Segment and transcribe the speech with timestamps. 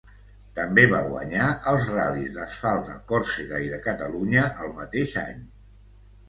[0.59, 5.47] També va guanyar els ral·lis d'asfalt de Còrsega i de Catalunya el mateix any.